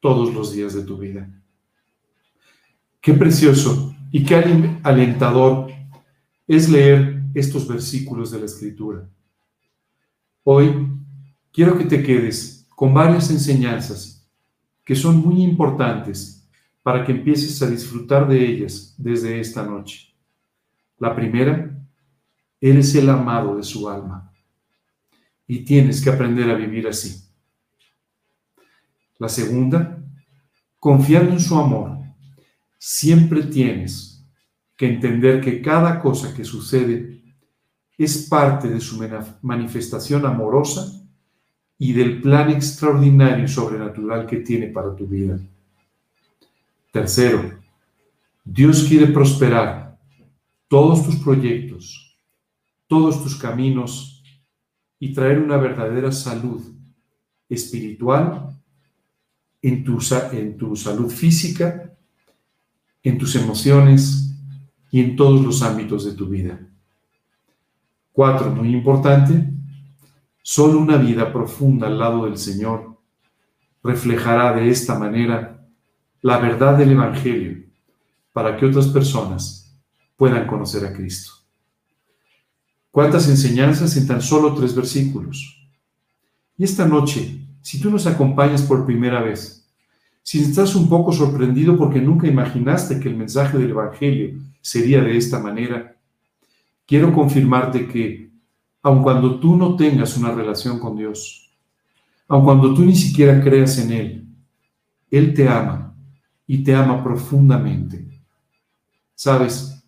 todos 0.00 0.32
los 0.32 0.52
días 0.52 0.74
de 0.74 0.82
tu 0.82 0.98
vida. 0.98 1.28
Qué 3.00 3.14
precioso 3.14 3.94
y 4.12 4.24
qué 4.24 4.36
alentador 4.82 5.72
es 6.46 6.68
leer 6.68 7.09
estos 7.34 7.66
versículos 7.66 8.30
de 8.30 8.40
la 8.40 8.46
Escritura. 8.46 9.08
Hoy 10.44 10.88
quiero 11.52 11.76
que 11.76 11.84
te 11.84 12.02
quedes 12.02 12.66
con 12.74 12.94
varias 12.94 13.30
enseñanzas 13.30 14.28
que 14.84 14.96
son 14.96 15.16
muy 15.16 15.42
importantes 15.42 16.48
para 16.82 17.04
que 17.04 17.12
empieces 17.12 17.60
a 17.62 17.70
disfrutar 17.70 18.26
de 18.26 18.44
ellas 18.44 18.94
desde 18.96 19.38
esta 19.38 19.62
noche. 19.62 20.14
La 20.98 21.14
primera, 21.14 21.76
eres 22.60 22.94
el 22.94 23.08
amado 23.08 23.56
de 23.56 23.62
su 23.62 23.88
alma 23.88 24.32
y 25.46 25.60
tienes 25.60 26.02
que 26.02 26.10
aprender 26.10 26.50
a 26.50 26.54
vivir 26.54 26.86
así. 26.86 27.24
La 29.18 29.28
segunda, 29.28 30.02
confiando 30.78 31.32
en 31.32 31.40
su 31.40 31.58
amor, 31.58 31.98
siempre 32.78 33.42
tienes 33.44 34.24
que 34.76 34.86
entender 34.86 35.40
que 35.40 35.60
cada 35.60 36.00
cosa 36.00 36.34
que 36.34 36.44
sucede 36.44 37.19
es 38.04 38.28
parte 38.28 38.66
de 38.66 38.80
su 38.80 38.98
manifestación 39.42 40.24
amorosa 40.24 40.90
y 41.78 41.92
del 41.92 42.22
plan 42.22 42.48
extraordinario 42.48 43.44
y 43.44 43.48
sobrenatural 43.48 44.26
que 44.26 44.38
tiene 44.38 44.68
para 44.68 44.96
tu 44.96 45.06
vida. 45.06 45.38
Tercero, 46.90 47.60
Dios 48.42 48.84
quiere 48.84 49.08
prosperar 49.08 49.98
todos 50.66 51.04
tus 51.04 51.16
proyectos, 51.16 52.18
todos 52.86 53.22
tus 53.22 53.36
caminos 53.36 54.22
y 54.98 55.12
traer 55.12 55.38
una 55.38 55.58
verdadera 55.58 56.10
salud 56.10 56.62
espiritual 57.50 58.58
en 59.60 59.84
tu, 59.84 59.98
en 60.32 60.56
tu 60.56 60.74
salud 60.74 61.10
física, 61.10 61.94
en 63.02 63.18
tus 63.18 63.36
emociones 63.36 64.34
y 64.90 65.00
en 65.00 65.16
todos 65.16 65.44
los 65.44 65.60
ámbitos 65.60 66.06
de 66.06 66.14
tu 66.14 66.26
vida. 66.26 66.69
Cuatro, 68.20 68.50
muy 68.50 68.74
importante, 68.74 69.48
Solo 70.42 70.78
una 70.78 70.98
vida 70.98 71.32
profunda 71.32 71.86
al 71.86 71.98
lado 71.98 72.26
del 72.26 72.36
Señor 72.36 73.00
reflejará 73.82 74.52
de 74.52 74.68
esta 74.68 74.98
manera 74.98 75.66
la 76.20 76.36
verdad 76.36 76.76
del 76.76 76.92
Evangelio 76.92 77.64
para 78.34 78.58
que 78.58 78.66
otras 78.66 78.88
personas 78.88 79.74
puedan 80.18 80.46
conocer 80.46 80.84
a 80.84 80.92
Cristo. 80.92 81.32
¿Cuántas 82.90 83.26
enseñanzas 83.26 83.96
en 83.96 84.06
tan 84.06 84.20
solo 84.20 84.54
tres 84.54 84.74
versículos? 84.76 85.66
Y 86.58 86.64
esta 86.64 86.86
noche, 86.86 87.40
si 87.62 87.80
tú 87.80 87.90
nos 87.90 88.06
acompañas 88.06 88.60
por 88.60 88.84
primera 88.84 89.22
vez, 89.22 89.66
si 90.22 90.42
estás 90.42 90.74
un 90.74 90.90
poco 90.90 91.10
sorprendido 91.10 91.74
porque 91.78 92.02
nunca 92.02 92.26
imaginaste 92.26 93.00
que 93.00 93.08
el 93.08 93.16
mensaje 93.16 93.56
del 93.56 93.70
Evangelio 93.70 94.38
sería 94.60 95.00
de 95.00 95.16
esta 95.16 95.38
manera, 95.38 95.96
quiero 96.90 97.12
confirmarte 97.12 97.86
que 97.86 98.32
aun 98.82 99.00
cuando 99.00 99.38
tú 99.38 99.54
no 99.56 99.76
tengas 99.76 100.16
una 100.16 100.32
relación 100.32 100.80
con 100.80 100.96
Dios, 100.96 101.48
aun 102.26 102.44
cuando 102.44 102.74
tú 102.74 102.84
ni 102.84 102.96
siquiera 102.96 103.40
creas 103.40 103.78
en 103.78 103.92
Él, 103.92 104.28
Él 105.08 105.32
te 105.32 105.48
ama 105.48 105.94
y 106.48 106.64
te 106.64 106.74
ama 106.74 107.00
profundamente. 107.00 108.20
¿Sabes? 109.14 109.84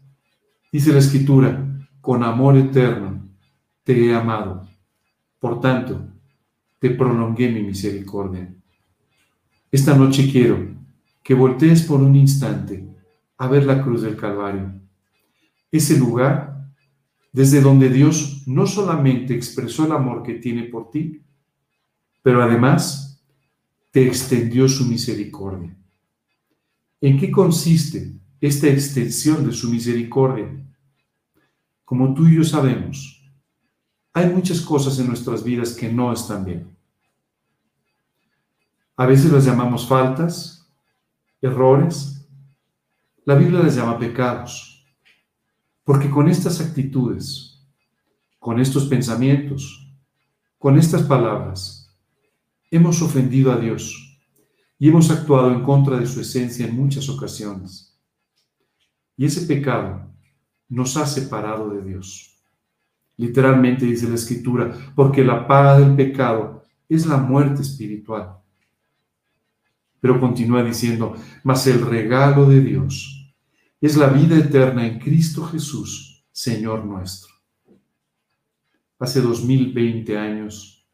Dice 0.70 0.92
la 0.92 1.00
Escritura, 1.00 1.84
con 2.00 2.22
amor 2.22 2.56
eterno 2.56 3.28
te 3.82 4.06
he 4.06 4.14
amado. 4.14 4.68
Por 5.40 5.58
tanto, 5.58 6.06
te 6.78 6.90
prolongué 6.90 7.50
mi 7.50 7.64
misericordia. 7.64 8.48
Esta 9.72 9.96
noche 9.96 10.30
quiero 10.30 10.68
que 11.20 11.34
voltees 11.34 11.82
por 11.82 12.00
un 12.00 12.14
instante 12.14 12.86
a 13.38 13.48
ver 13.48 13.66
la 13.66 13.82
cruz 13.82 14.02
del 14.02 14.14
Calvario, 14.14 14.70
ese 15.72 15.98
lugar 15.98 16.51
desde 17.32 17.62
donde 17.62 17.88
Dios 17.88 18.42
no 18.46 18.66
solamente 18.66 19.34
expresó 19.34 19.86
el 19.86 19.92
amor 19.92 20.22
que 20.22 20.34
tiene 20.34 20.64
por 20.64 20.90
ti, 20.90 21.22
pero 22.22 22.42
además 22.42 23.24
te 23.90 24.06
extendió 24.06 24.68
su 24.68 24.86
misericordia. 24.86 25.76
¿En 27.00 27.18
qué 27.18 27.30
consiste 27.30 28.12
esta 28.40 28.68
extensión 28.68 29.46
de 29.46 29.52
su 29.52 29.70
misericordia? 29.70 30.48
Como 31.84 32.14
tú 32.14 32.28
y 32.28 32.36
yo 32.36 32.44
sabemos, 32.44 33.20
hay 34.12 34.28
muchas 34.28 34.60
cosas 34.60 34.98
en 34.98 35.08
nuestras 35.08 35.42
vidas 35.42 35.72
que 35.72 35.90
no 35.90 36.12
están 36.12 36.44
bien. 36.44 36.76
A 38.96 39.06
veces 39.06 39.32
las 39.32 39.44
llamamos 39.44 39.86
faltas, 39.88 40.70
errores. 41.40 42.28
La 43.24 43.34
Biblia 43.34 43.62
las 43.62 43.74
llama 43.74 43.98
pecados. 43.98 44.71
Porque 45.84 46.08
con 46.10 46.28
estas 46.28 46.60
actitudes, 46.60 47.60
con 48.38 48.60
estos 48.60 48.86
pensamientos, 48.86 49.88
con 50.58 50.78
estas 50.78 51.02
palabras, 51.02 51.92
hemos 52.70 53.02
ofendido 53.02 53.52
a 53.52 53.56
Dios 53.56 54.20
y 54.78 54.88
hemos 54.88 55.10
actuado 55.10 55.52
en 55.52 55.62
contra 55.62 55.96
de 55.96 56.06
su 56.06 56.20
esencia 56.20 56.66
en 56.66 56.76
muchas 56.76 57.08
ocasiones. 57.08 57.98
Y 59.16 59.24
ese 59.24 59.42
pecado 59.46 60.08
nos 60.68 60.96
ha 60.96 61.06
separado 61.06 61.70
de 61.70 61.82
Dios. 61.82 62.36
Literalmente 63.16 63.84
dice 63.86 64.08
la 64.08 64.14
escritura, 64.14 64.72
porque 64.94 65.22
la 65.22 65.46
paga 65.46 65.78
del 65.78 65.94
pecado 65.94 66.64
es 66.88 67.06
la 67.06 67.16
muerte 67.16 67.62
espiritual. 67.62 68.38
Pero 70.00 70.18
continúa 70.18 70.64
diciendo, 70.64 71.14
mas 71.44 71.66
el 71.66 71.84
regalo 71.84 72.46
de 72.46 72.60
Dios 72.60 73.21
es 73.82 73.96
la 73.96 74.06
vida 74.06 74.38
eterna 74.38 74.86
en 74.86 75.00
Cristo 75.00 75.44
Jesús, 75.44 76.24
Señor 76.30 76.84
nuestro. 76.84 77.34
Hace 79.00 79.20
2020 79.20 80.16
años, 80.16 80.86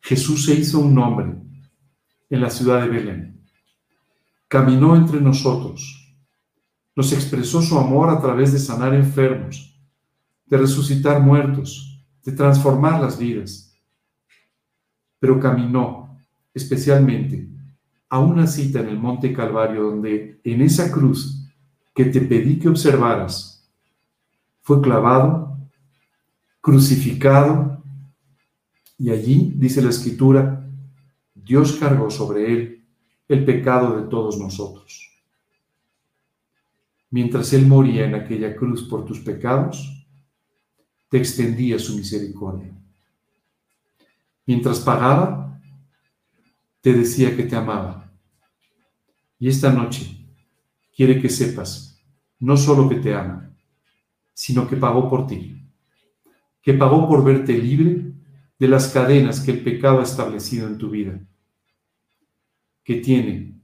Jesús 0.00 0.44
se 0.44 0.54
hizo 0.54 0.80
un 0.80 0.98
hombre 0.98 1.36
en 2.28 2.40
la 2.40 2.50
ciudad 2.50 2.82
de 2.82 2.88
Belén. 2.88 3.48
Caminó 4.48 4.96
entre 4.96 5.20
nosotros, 5.20 6.12
nos 6.96 7.12
expresó 7.12 7.62
su 7.62 7.78
amor 7.78 8.10
a 8.10 8.20
través 8.20 8.52
de 8.52 8.58
sanar 8.58 8.94
enfermos, 8.94 9.80
de 10.46 10.58
resucitar 10.58 11.22
muertos, 11.22 12.04
de 12.24 12.32
transformar 12.32 13.00
las 13.00 13.16
vidas. 13.16 13.72
Pero 15.20 15.38
caminó 15.38 16.18
especialmente 16.52 17.48
a 18.08 18.18
una 18.18 18.48
cita 18.48 18.80
en 18.80 18.88
el 18.88 18.98
Monte 18.98 19.32
Calvario 19.32 19.84
donde 19.84 20.40
en 20.42 20.62
esa 20.62 20.90
cruz 20.90 21.38
que 21.98 22.04
te 22.04 22.20
pedí 22.20 22.60
que 22.60 22.68
observaras, 22.68 23.68
fue 24.60 24.80
clavado, 24.80 25.58
crucificado, 26.60 27.82
y 28.96 29.10
allí, 29.10 29.52
dice 29.56 29.82
la 29.82 29.90
escritura, 29.90 30.64
Dios 31.34 31.72
cargó 31.72 32.08
sobre 32.08 32.52
él 32.52 32.86
el 33.26 33.44
pecado 33.44 34.00
de 34.00 34.08
todos 34.08 34.38
nosotros. 34.38 35.10
Mientras 37.10 37.52
él 37.52 37.66
moría 37.66 38.04
en 38.04 38.14
aquella 38.14 38.54
cruz 38.54 38.88
por 38.88 39.04
tus 39.04 39.18
pecados, 39.18 40.06
te 41.08 41.18
extendía 41.18 41.80
su 41.80 41.96
misericordia. 41.96 42.72
Mientras 44.46 44.78
pagaba, 44.78 45.60
te 46.80 46.92
decía 46.92 47.36
que 47.36 47.42
te 47.42 47.56
amaba. 47.56 48.08
Y 49.40 49.48
esta 49.48 49.72
noche 49.72 50.17
quiere 50.98 51.22
que 51.22 51.28
sepas 51.28 52.02
no 52.40 52.56
solo 52.56 52.88
que 52.88 52.96
te 52.96 53.14
ama, 53.14 53.54
sino 54.34 54.66
que 54.66 54.76
pagó 54.76 55.08
por 55.08 55.28
ti, 55.28 55.64
que 56.60 56.74
pagó 56.74 57.08
por 57.08 57.22
verte 57.22 57.56
libre 57.56 58.12
de 58.58 58.66
las 58.66 58.88
cadenas 58.88 59.38
que 59.38 59.52
el 59.52 59.62
pecado 59.62 60.00
ha 60.00 60.02
establecido 60.02 60.66
en 60.66 60.76
tu 60.76 60.90
vida 60.90 61.20
que 62.82 62.96
tiene 62.96 63.60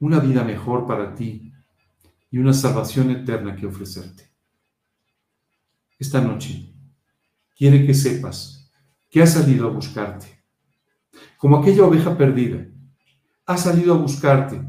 una 0.00 0.20
vida 0.20 0.44
mejor 0.44 0.86
para 0.86 1.14
ti 1.14 1.50
y 2.30 2.36
una 2.36 2.52
salvación 2.52 3.10
eterna 3.10 3.56
que 3.56 3.64
ofrecerte. 3.64 4.28
Esta 5.98 6.20
noche 6.20 6.70
quiere 7.56 7.86
que 7.86 7.94
sepas 7.94 8.70
que 9.08 9.22
ha 9.22 9.26
salido 9.26 9.66
a 9.66 9.70
buscarte, 9.70 10.26
como 11.38 11.56
aquella 11.56 11.84
oveja 11.84 12.18
perdida. 12.18 12.66
Ha 13.46 13.56
salido 13.56 13.94
a 13.94 13.96
buscarte 13.96 14.60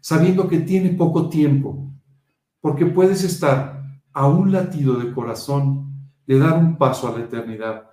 sabiendo 0.00 0.48
que 0.48 0.60
tiene 0.60 0.90
poco 0.90 1.28
tiempo, 1.28 1.90
porque 2.60 2.86
puedes 2.86 3.24
estar 3.24 3.84
a 4.12 4.26
un 4.26 4.52
latido 4.52 4.94
de 4.94 5.12
corazón 5.12 6.10
de 6.26 6.38
dar 6.38 6.58
un 6.58 6.76
paso 6.76 7.08
a 7.08 7.18
la 7.18 7.24
eternidad. 7.24 7.90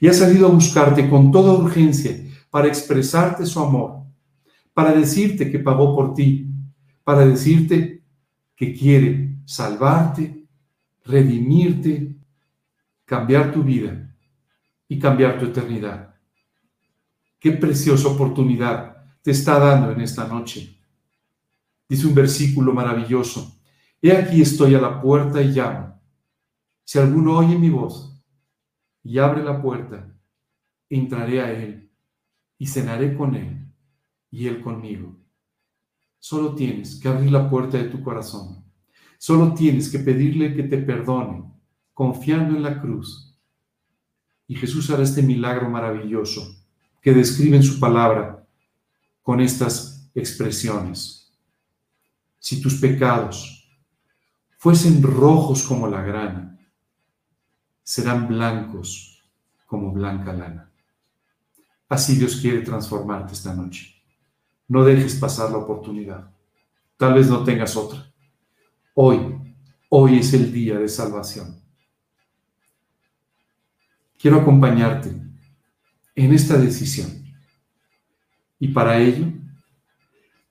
Y 0.00 0.08
ha 0.08 0.12
salido 0.12 0.46
a 0.46 0.50
buscarte 0.50 1.08
con 1.08 1.30
toda 1.32 1.52
urgencia 1.52 2.16
para 2.50 2.68
expresarte 2.68 3.44
su 3.44 3.60
amor 3.60 3.98
para 4.78 4.92
decirte 4.92 5.50
que 5.50 5.58
pagó 5.58 5.92
por 5.92 6.14
ti, 6.14 6.54
para 7.02 7.26
decirte 7.26 8.04
que 8.54 8.72
quiere 8.72 9.40
salvarte, 9.44 10.46
redimirte, 11.04 12.14
cambiar 13.04 13.50
tu 13.50 13.64
vida 13.64 14.14
y 14.86 14.96
cambiar 15.00 15.36
tu 15.36 15.46
eternidad. 15.46 16.14
Qué 17.40 17.50
preciosa 17.50 18.06
oportunidad 18.06 18.98
te 19.20 19.32
está 19.32 19.58
dando 19.58 19.90
en 19.90 20.00
esta 20.00 20.28
noche. 20.28 20.77
Dice 21.88 22.06
un 22.06 22.14
versículo 22.14 22.72
maravilloso. 22.72 23.58
He 24.02 24.12
aquí 24.12 24.42
estoy 24.42 24.74
a 24.74 24.80
la 24.80 25.00
puerta 25.00 25.40
y 25.42 25.48
llamo. 25.48 26.00
Si 26.84 26.98
alguno 26.98 27.38
oye 27.38 27.58
mi 27.58 27.70
voz 27.70 28.22
y 29.02 29.18
abre 29.18 29.42
la 29.42 29.60
puerta, 29.60 30.14
entraré 30.88 31.40
a 31.40 31.52
él 31.52 31.90
y 32.58 32.66
cenaré 32.66 33.16
con 33.16 33.34
él 33.34 33.58
y 34.30 34.46
Él 34.46 34.60
conmigo. 34.60 35.16
Solo 36.18 36.54
tienes 36.54 37.00
que 37.00 37.08
abrir 37.08 37.30
la 37.30 37.48
puerta 37.48 37.78
de 37.78 37.84
tu 37.84 38.02
corazón. 38.02 38.64
Solo 39.18 39.54
tienes 39.54 39.90
que 39.90 39.98
pedirle 39.98 40.54
que 40.54 40.64
te 40.64 40.78
perdone, 40.78 41.44
confiando 41.94 42.56
en 42.56 42.62
la 42.62 42.80
cruz. 42.80 43.36
Y 44.46 44.54
Jesús 44.54 44.90
hará 44.90 45.02
este 45.02 45.22
milagro 45.22 45.68
maravilloso 45.68 46.56
que 47.00 47.12
describe 47.12 47.56
en 47.56 47.62
su 47.62 47.78
palabra 47.78 48.46
con 49.22 49.40
estas 49.40 50.10
expresiones. 50.14 51.17
Si 52.38 52.60
tus 52.60 52.74
pecados 52.74 53.68
fuesen 54.58 55.02
rojos 55.02 55.62
como 55.62 55.88
la 55.88 56.02
grana, 56.02 56.58
serán 57.82 58.28
blancos 58.28 59.24
como 59.66 59.92
blanca 59.92 60.32
lana. 60.32 60.70
Así 61.88 62.16
Dios 62.16 62.36
quiere 62.36 62.60
transformarte 62.60 63.32
esta 63.32 63.54
noche. 63.54 63.94
No 64.68 64.84
dejes 64.84 65.14
pasar 65.14 65.50
la 65.50 65.58
oportunidad. 65.58 66.30
Tal 66.96 67.14
vez 67.14 67.28
no 67.28 67.44
tengas 67.44 67.76
otra. 67.76 68.12
Hoy, 68.94 69.54
hoy 69.88 70.18
es 70.18 70.34
el 70.34 70.52
día 70.52 70.78
de 70.78 70.88
salvación. 70.88 71.62
Quiero 74.18 74.40
acompañarte 74.40 75.10
en 76.14 76.32
esta 76.32 76.58
decisión. 76.58 77.24
Y 78.58 78.68
para 78.68 78.98
ello, 78.98 79.32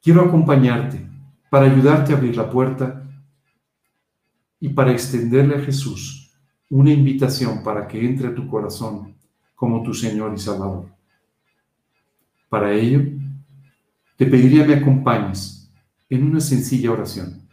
quiero 0.02 0.22
acompañarte 0.22 1.07
para 1.50 1.66
ayudarte 1.66 2.14
a 2.14 2.18
abrir 2.18 2.36
la 2.36 2.50
puerta 2.50 3.04
y 4.60 4.70
para 4.70 4.92
extenderle 4.92 5.56
a 5.56 5.62
Jesús 5.62 6.32
una 6.70 6.92
invitación 6.92 7.64
para 7.64 7.88
que 7.88 8.04
entre 8.06 8.28
a 8.28 8.36
tu 8.36 8.48
corazón 8.48 9.16
como 9.56 9.82
tu 9.84 9.94
Señor 9.94 10.34
y 10.34 10.38
Salvador. 10.38 10.90
Para 12.50 12.74
ello, 12.74 13.02
te 14.16 14.26
pediría 14.26 14.66
me 14.66 14.76
acompañes 14.76 15.72
en 16.10 16.26
una 16.26 16.40
sencilla 16.40 16.92
oración, 16.92 17.48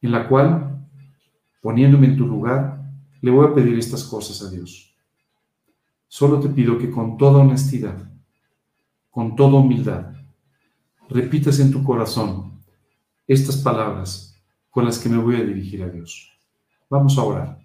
en 0.00 0.12
la 0.12 0.28
cual, 0.28 0.86
poniéndome 1.60 2.06
en 2.06 2.16
tu 2.16 2.26
lugar, 2.26 2.80
le 3.20 3.30
voy 3.30 3.46
a 3.46 3.54
pedir 3.54 3.78
estas 3.78 4.04
cosas 4.04 4.42
a 4.42 4.50
Dios. 4.50 4.94
Solo 6.08 6.40
te 6.40 6.48
pido 6.48 6.78
que 6.78 6.90
con 6.90 7.16
toda 7.16 7.40
honestidad, 7.40 8.10
con 9.10 9.36
toda 9.36 9.58
humildad, 9.58 10.14
repitas 11.10 11.58
en 11.58 11.72
tu 11.72 11.82
corazón 11.82 12.62
estas 13.26 13.56
palabras 13.56 14.40
con 14.70 14.84
las 14.84 14.98
que 14.98 15.08
me 15.08 15.18
voy 15.18 15.36
a 15.36 15.44
dirigir 15.44 15.82
a 15.82 15.88
Dios. 15.88 16.32
Vamos 16.88 17.18
a 17.18 17.22
orar. 17.22 17.60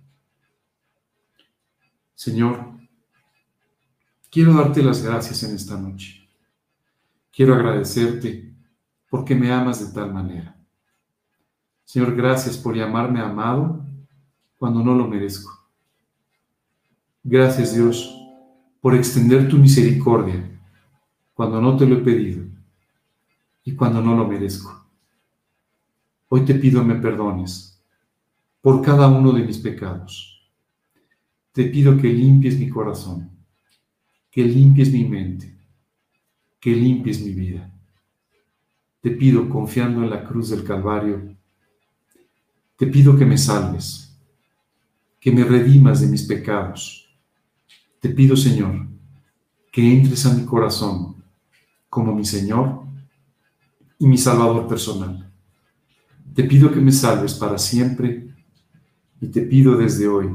Señor, 2.16 2.72
quiero 4.32 4.54
darte 4.54 4.82
las 4.82 5.04
gracias 5.04 5.44
en 5.44 5.56
esta 5.56 5.78
noche. 5.78 6.28
Quiero 7.32 7.54
agradecerte 7.54 8.54
porque 9.10 9.36
me 9.36 9.52
amas 9.52 9.86
de 9.86 9.94
tal 9.94 10.14
manera. 10.14 10.56
Señor, 11.84 12.16
gracias 12.16 12.58
por 12.58 12.76
llamarme 12.76 13.20
amado 13.20 13.86
cuando 14.58 14.84
no 14.84 14.96
lo 14.96 15.08
merezco. 15.08 15.52
Gracias 17.24 17.76
Dios 17.76 18.16
por 18.82 18.96
extender 18.96 19.48
tu 19.50 19.58
misericordia 19.58 20.60
cuando 21.34 21.62
no 21.62 21.76
te 21.76 21.86
lo 21.86 21.98
he 21.98 22.02
pedido 22.02 22.55
y 23.66 23.76
cuando 23.76 24.00
no 24.00 24.16
lo 24.16 24.28
merezco. 24.28 24.86
Hoy 26.30 26.46
te 26.46 26.54
pido 26.54 26.84
me 26.84 26.96
perdones 26.96 27.84
por 28.62 28.82
cada 28.82 29.08
uno 29.08 29.32
de 29.32 29.44
mis 29.44 29.58
pecados. 29.58 30.50
Te 31.52 31.66
pido 31.66 31.98
que 31.98 32.08
limpies 32.08 32.60
mi 32.60 32.70
corazón, 32.70 33.30
que 34.30 34.44
limpies 34.44 34.92
mi 34.92 35.06
mente, 35.06 35.58
que 36.60 36.72
limpies 36.72 37.22
mi 37.22 37.34
vida. 37.34 37.72
Te 39.02 39.12
pido, 39.12 39.50
confiando 39.50 40.04
en 40.04 40.10
la 40.12 40.24
cruz 40.24 40.50
del 40.50 40.64
Calvario, 40.64 41.36
te 42.76 42.88
pido 42.88 43.18
que 43.18 43.26
me 43.26 43.38
salves, 43.38 44.16
que 45.20 45.32
me 45.32 45.44
redimas 45.44 46.02
de 46.02 46.08
mis 46.08 46.24
pecados. 46.24 47.08
Te 48.00 48.10
pido, 48.10 48.36
Señor, 48.36 48.88
que 49.72 49.82
entres 49.82 50.26
a 50.26 50.34
mi 50.34 50.46
corazón 50.46 51.24
como 51.90 52.14
mi 52.14 52.26
Señor 52.26 52.86
y 54.06 54.08
mi 54.08 54.20
Salvador 54.20 54.68
personal. 54.68 55.28
Te 56.36 56.44
pido 56.44 56.72
que 56.72 56.80
me 56.80 56.92
salves 56.92 57.34
para 57.34 57.58
siempre 57.58 58.28
y 59.20 59.28
te 59.30 59.42
pido 59.42 59.76
desde 59.76 60.08
hoy 60.08 60.30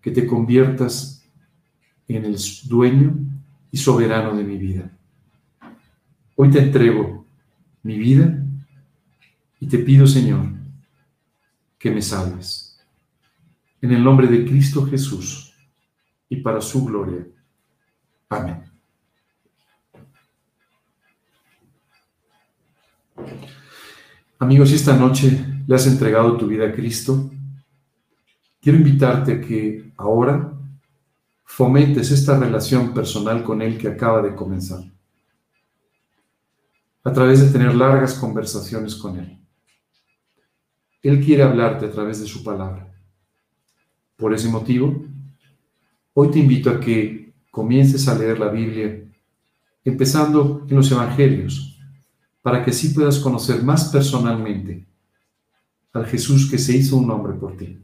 que 0.00 0.12
te 0.12 0.24
conviertas 0.24 1.20
en 2.06 2.24
el 2.24 2.36
dueño 2.66 3.16
y 3.72 3.76
soberano 3.76 4.36
de 4.36 4.44
mi 4.44 4.56
vida. 4.56 4.96
Hoy 6.36 6.48
te 6.50 6.60
entrego 6.60 7.26
mi 7.82 7.98
vida 7.98 8.40
y 9.58 9.66
te 9.66 9.78
pido, 9.78 10.06
Señor, 10.06 10.46
que 11.80 11.90
me 11.90 12.02
salves. 12.02 12.78
En 13.80 13.90
el 13.90 14.04
nombre 14.04 14.28
de 14.28 14.44
Cristo 14.44 14.86
Jesús 14.86 15.52
y 16.28 16.36
para 16.36 16.60
su 16.60 16.84
gloria. 16.84 17.26
Amén. 18.28 18.71
Amigos, 24.42 24.72
esta 24.72 24.96
noche 24.96 25.38
le 25.68 25.72
has 25.72 25.86
entregado 25.86 26.36
tu 26.36 26.48
vida 26.48 26.66
a 26.66 26.72
Cristo, 26.72 27.30
quiero 28.60 28.76
invitarte 28.76 29.34
a 29.34 29.40
que 29.40 29.92
ahora 29.96 30.52
fomentes 31.44 32.10
esta 32.10 32.36
relación 32.36 32.92
personal 32.92 33.44
con 33.44 33.62
Él 33.62 33.78
que 33.78 33.86
acaba 33.86 34.20
de 34.20 34.34
comenzar, 34.34 34.82
a 37.04 37.12
través 37.12 37.40
de 37.40 37.52
tener 37.56 37.72
largas 37.76 38.14
conversaciones 38.14 38.96
con 38.96 39.16
Él. 39.20 39.38
Él 41.04 41.24
quiere 41.24 41.44
hablarte 41.44 41.86
a 41.86 41.92
través 41.92 42.20
de 42.20 42.26
su 42.26 42.42
palabra. 42.42 42.92
Por 44.16 44.34
ese 44.34 44.48
motivo, 44.48 45.04
hoy 46.14 46.32
te 46.32 46.40
invito 46.40 46.68
a 46.68 46.80
que 46.80 47.32
comiences 47.52 48.08
a 48.08 48.18
leer 48.18 48.40
la 48.40 48.48
Biblia, 48.48 49.04
empezando 49.84 50.66
en 50.68 50.74
los 50.74 50.90
Evangelios, 50.90 51.71
para 52.42 52.64
que 52.64 52.72
así 52.72 52.88
puedas 52.88 53.20
conocer 53.20 53.62
más 53.62 53.86
personalmente 53.86 54.84
al 55.92 56.06
Jesús 56.06 56.50
que 56.50 56.58
se 56.58 56.76
hizo 56.76 56.96
un 56.96 57.10
hombre 57.10 57.34
por 57.34 57.56
ti. 57.56 57.78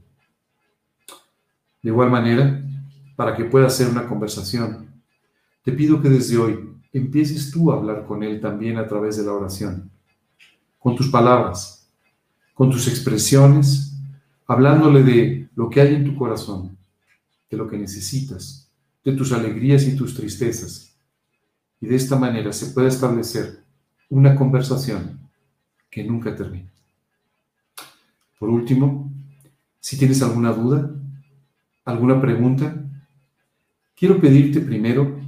De 1.83 1.91
igual 1.91 2.11
manera, 2.11 2.65
para 3.15 3.37
que 3.37 3.45
pueda 3.45 3.71
ser 3.71 3.89
una 3.89 4.07
conversación, 4.07 4.89
te 5.63 5.73
pido 5.73 6.03
que 6.03 6.09
desde 6.09 6.37
hoy 6.37 6.69
empieces 6.93 7.51
tú 7.51 7.71
a 7.71 7.77
hablar 7.77 8.05
con 8.07 8.23
Él 8.23 8.41
también 8.41 8.79
a 8.79 8.87
través 8.87 9.17
de 9.17 9.25
la 9.25 9.33
oración, 9.33 9.91
con 10.79 10.97
tus 10.97 11.09
palabras, 11.09 11.89
con 12.55 12.71
tus 12.71 12.89
expresiones, 12.89 13.95
hablándole 14.47 15.03
de 15.03 15.49
lo 15.55 15.71
que 15.71 15.81
hay 15.81 15.95
en 15.95 16.05
tu 16.05 16.17
corazón, 16.17 16.77
de 17.51 17.57
lo 17.57 17.69
que 17.69 17.79
necesitas, 17.79 18.69
de 19.05 19.13
tus 19.13 19.33
alegrías 19.33 19.85
y 19.85 19.95
tus 19.95 20.15
tristezas. 20.15 20.97
Y 21.81 21.87
de 21.87 21.95
esta 21.95 22.17
manera 22.17 22.53
se 22.53 22.67
puede 22.73 22.89
establecer 22.89 23.68
una 24.11 24.35
conversación 24.35 25.21
que 25.91 26.05
nunca 26.05 26.35
termina. 26.35 26.71
Por 28.39 28.49
último, 28.49 29.13
si 29.81 29.99
tienes 29.99 30.23
alguna 30.23 30.53
duda, 30.53 30.91
alguna 31.85 32.21
pregunta, 32.21 32.75
quiero 33.95 34.21
pedirte 34.21 34.61
primero 34.61 35.21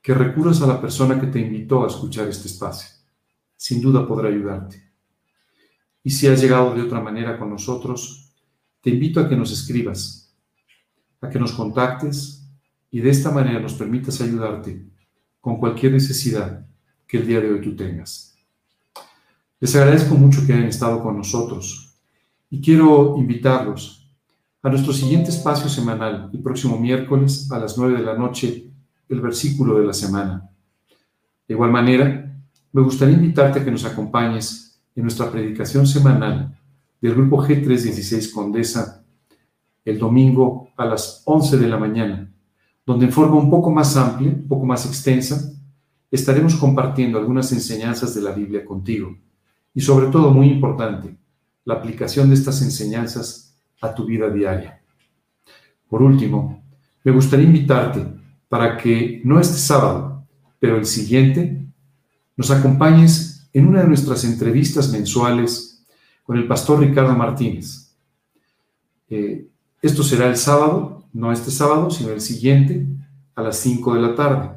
que 0.00 0.14
recurras 0.14 0.62
a 0.62 0.66
la 0.66 0.80
persona 0.80 1.20
que 1.20 1.26
te 1.26 1.40
invitó 1.40 1.84
a 1.84 1.88
escuchar 1.88 2.28
este 2.28 2.48
espacio. 2.48 2.88
Sin 3.56 3.80
duda 3.80 4.06
podrá 4.06 4.28
ayudarte. 4.28 4.82
Y 6.02 6.10
si 6.10 6.28
has 6.28 6.40
llegado 6.40 6.74
de 6.74 6.82
otra 6.82 7.00
manera 7.00 7.38
con 7.38 7.50
nosotros, 7.50 8.32
te 8.80 8.90
invito 8.90 9.18
a 9.18 9.28
que 9.28 9.36
nos 9.36 9.50
escribas, 9.50 10.32
a 11.20 11.28
que 11.28 11.40
nos 11.40 11.52
contactes 11.52 12.48
y 12.90 13.00
de 13.00 13.10
esta 13.10 13.32
manera 13.32 13.58
nos 13.58 13.74
permitas 13.74 14.20
ayudarte 14.20 14.86
con 15.40 15.58
cualquier 15.58 15.92
necesidad 15.92 16.64
que 17.06 17.18
el 17.18 17.26
día 17.26 17.40
de 17.40 17.52
hoy 17.52 17.60
tú 17.60 17.74
tengas. 17.76 18.34
Les 19.60 19.74
agradezco 19.74 20.14
mucho 20.14 20.46
que 20.46 20.52
hayan 20.52 20.68
estado 20.68 21.02
con 21.02 21.16
nosotros 21.16 21.94
y 22.50 22.60
quiero 22.60 23.16
invitarlos 23.16 24.08
a 24.62 24.68
nuestro 24.68 24.92
siguiente 24.92 25.30
espacio 25.30 25.68
semanal, 25.68 26.30
el 26.32 26.40
próximo 26.40 26.78
miércoles 26.78 27.50
a 27.52 27.58
las 27.58 27.78
9 27.78 27.98
de 27.98 28.04
la 28.04 28.14
noche, 28.18 28.66
el 29.08 29.20
versículo 29.20 29.78
de 29.78 29.86
la 29.86 29.92
semana. 29.92 30.50
De 31.46 31.54
igual 31.54 31.70
manera, 31.70 32.36
me 32.72 32.82
gustaría 32.82 33.14
invitarte 33.14 33.60
a 33.60 33.64
que 33.64 33.70
nos 33.70 33.84
acompañes 33.84 34.80
en 34.94 35.02
nuestra 35.02 35.30
predicación 35.30 35.86
semanal 35.86 36.58
del 37.00 37.14
grupo 37.14 37.42
G316 37.42 38.32
Condesa 38.32 39.04
el 39.86 39.98
domingo 39.98 40.70
a 40.76 40.84
las 40.84 41.22
11 41.24 41.58
de 41.58 41.68
la 41.68 41.78
mañana, 41.78 42.28
donde 42.84 43.06
en 43.06 43.12
forma 43.12 43.36
un 43.36 43.48
poco 43.48 43.70
más 43.70 43.96
amplia, 43.96 44.30
un 44.30 44.48
poco 44.48 44.66
más 44.66 44.84
extensa, 44.84 45.52
estaremos 46.10 46.54
compartiendo 46.56 47.18
algunas 47.18 47.52
enseñanzas 47.52 48.14
de 48.14 48.22
la 48.22 48.32
Biblia 48.32 48.64
contigo. 48.64 49.16
Y 49.74 49.80
sobre 49.80 50.06
todo, 50.08 50.30
muy 50.30 50.48
importante, 50.48 51.16
la 51.64 51.74
aplicación 51.74 52.28
de 52.28 52.34
estas 52.34 52.62
enseñanzas 52.62 53.58
a 53.80 53.94
tu 53.94 54.04
vida 54.04 54.30
diaria. 54.30 54.82
Por 55.88 56.02
último, 56.02 56.64
me 57.04 57.12
gustaría 57.12 57.46
invitarte 57.46 58.06
para 58.48 58.76
que 58.76 59.20
no 59.24 59.38
este 59.40 59.58
sábado, 59.58 60.26
pero 60.58 60.76
el 60.76 60.86
siguiente, 60.86 61.66
nos 62.36 62.50
acompañes 62.50 63.48
en 63.52 63.66
una 63.66 63.82
de 63.82 63.88
nuestras 63.88 64.24
entrevistas 64.24 64.90
mensuales 64.90 65.84
con 66.22 66.36
el 66.36 66.46
pastor 66.46 66.80
Ricardo 66.80 67.14
Martínez. 67.14 67.96
Eh, 69.08 69.48
esto 69.80 70.02
será 70.02 70.26
el 70.26 70.36
sábado, 70.36 71.08
no 71.12 71.32
este 71.32 71.50
sábado, 71.50 71.90
sino 71.90 72.10
el 72.10 72.20
siguiente, 72.20 72.86
a 73.34 73.42
las 73.42 73.58
5 73.58 73.94
de 73.94 74.00
la 74.00 74.14
tarde, 74.14 74.55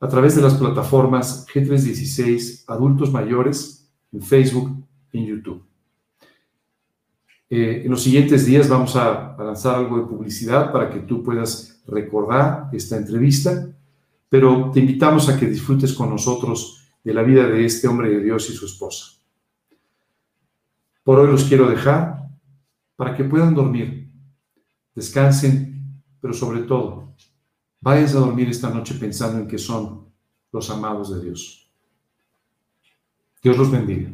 a 0.00 0.08
través 0.08 0.36
de 0.36 0.42
las 0.42 0.54
plataformas 0.54 1.46
G316 1.48 2.64
Adultos 2.68 3.12
Mayores 3.12 3.90
en 4.12 4.22
Facebook 4.22 4.84
y 5.12 5.18
en 5.18 5.26
YouTube. 5.26 5.68
Eh, 7.50 7.82
en 7.84 7.90
los 7.90 8.02
siguientes 8.02 8.44
días 8.44 8.68
vamos 8.68 8.94
a, 8.94 9.34
lanzar 9.38 9.76
algo 9.76 9.98
de 9.98 10.06
publicidad 10.06 10.70
para 10.70 10.90
que 10.90 11.00
tú 11.00 11.22
puedas 11.22 11.82
recordar 11.86 12.68
esta 12.72 12.96
entrevista, 12.96 13.74
pero 14.28 14.70
te 14.70 14.80
invitamos 14.80 15.28
a 15.28 15.38
que 15.38 15.46
disfrutes 15.46 15.94
con 15.94 16.10
nosotros 16.10 16.86
de 17.02 17.14
la 17.14 17.22
vida 17.22 17.46
de 17.46 17.64
este 17.64 17.88
hombre 17.88 18.10
de 18.10 18.22
Dios 18.22 18.50
y 18.50 18.52
su 18.52 18.66
esposa. 18.66 19.18
Por 21.02 21.20
hoy 21.20 21.28
los 21.28 21.44
quiero 21.44 21.68
dejar 21.70 22.28
para 22.96 23.16
que 23.16 23.24
puedan 23.24 23.54
dormir, 23.54 24.10
descansen, 24.94 26.02
pero 26.20 26.34
sobre 26.34 26.62
todo, 26.62 27.14
vayas 27.80 28.14
a 28.14 28.20
dormir 28.20 28.48
esta 28.48 28.70
noche 28.70 28.94
pensando 28.94 29.38
en 29.38 29.48
que 29.48 29.58
son 29.58 30.06
los 30.52 30.70
amados 30.70 31.14
de 31.14 31.24
Dios. 31.24 31.70
Dios 33.42 33.56
los 33.56 33.70
bendiga. 33.70 34.10